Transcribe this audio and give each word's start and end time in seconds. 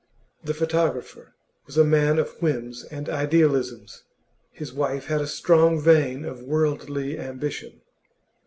The 0.43 0.55
photographer 0.55 1.35
was 1.67 1.77
a 1.77 1.83
man 1.83 2.17
of 2.17 2.41
whims 2.41 2.83
and 2.85 3.07
idealisms; 3.07 4.01
his 4.51 4.73
wife 4.73 5.05
had 5.05 5.21
a 5.21 5.27
strong 5.27 5.79
vein 5.79 6.25
of 6.25 6.41
worldly 6.41 7.19
ambition. 7.19 7.81